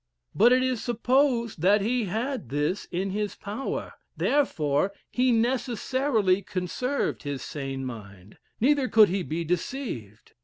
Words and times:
But 0.33 0.51
it 0.51 0.63
is 0.63 0.81
supposed 0.83 1.63
he 1.63 2.05
had 2.05 2.49
this 2.49 2.85
in 2.85 3.11
his 3.11 3.35
power, 3.35 3.93
therefore 4.17 4.93
he 5.11 5.31
necessarily 5.31 6.41
conserved 6.41 7.21
his 7.21 7.43
sane 7.43 7.85
mind, 7.85 8.39
neither 8.59 8.87
could 8.87 9.09
he 9.09 9.21
be 9.21 9.43
deceived. 9.43 10.33